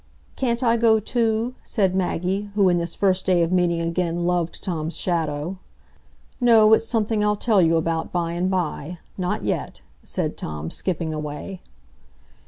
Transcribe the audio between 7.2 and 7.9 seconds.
I'll tell you